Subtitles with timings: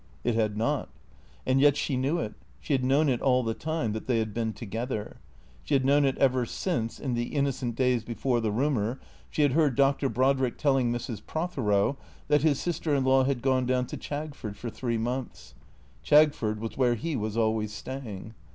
[0.23, 0.89] It had not.
[1.45, 4.33] And yet she knew it, she had known it all the time— that they had
[4.33, 5.17] been together.
[5.63, 9.51] She had known it ever since, in the innocent days before the rumour, she had
[9.51, 10.09] heard Dr.
[10.09, 11.21] Brodrick telling Mrs.
[11.23, 11.97] Prothero
[12.29, 15.53] that his sister in law had gone down to Chagford for three months.
[16.03, 18.33] Chagford was where he was always staying.